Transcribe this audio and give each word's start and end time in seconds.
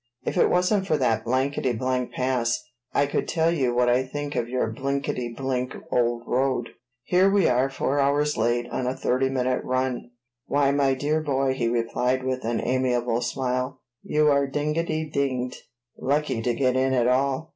If 0.23 0.35
it 0.35 0.49
wasn't 0.49 0.87
for 0.87 0.97
that 0.97 1.25
blankety 1.25 1.73
blank 1.73 2.11
pass, 2.11 2.63
I 2.91 3.05
could 3.05 3.27
tell 3.27 3.51
you 3.51 3.75
what 3.75 3.87
I 3.87 4.01
think 4.01 4.35
of 4.35 4.49
your 4.49 4.67
blinkety 4.73 5.35
blink 5.37 5.75
old 5.91 6.23
road. 6.25 6.69
Here 7.03 7.29
we 7.29 7.47
are 7.47 7.69
four 7.69 7.99
hours 7.99 8.35
late 8.35 8.67
on 8.71 8.87
a 8.87 8.97
thirty 8.97 9.29
minute 9.29 9.63
run!" 9.63 10.09
"Why, 10.47 10.71
my 10.71 10.95
dear 10.95 11.21
boy," 11.21 11.53
he 11.53 11.67
replied 11.67 12.23
with 12.23 12.43
an 12.45 12.61
amiable 12.61 13.21
smile, 13.21 13.79
"you 14.01 14.27
are 14.31 14.47
dingety 14.47 15.05
dinged 15.05 15.57
lucky 15.99 16.41
to 16.41 16.53
get 16.55 16.75
in 16.75 16.93
at 16.95 17.07
all!" 17.07 17.49